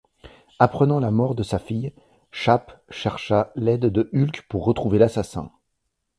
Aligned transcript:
Apprenant 0.57 0.99
la 0.99 1.11
mort 1.11 1.35
de 1.35 1.43
sa 1.43 1.59
fille, 1.59 1.93
Shappe 2.31 2.71
chercha 2.89 3.51
l'aide 3.55 3.85
de 3.85 4.09
Hulk 4.13 4.41
pour 4.49 4.65
retrouver 4.65 4.97
l'assassin. 4.97 5.51